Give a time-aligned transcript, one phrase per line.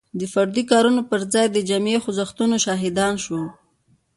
[0.19, 3.41] د فردي کارونو پر ځای د جمعي خوځښتونو شاهدان شو.